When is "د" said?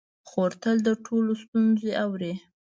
0.87-0.89